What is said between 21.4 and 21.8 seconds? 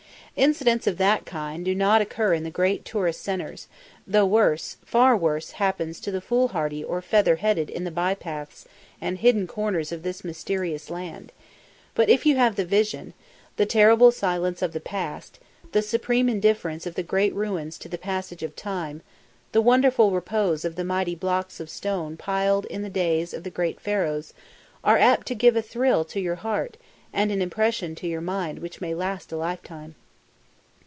of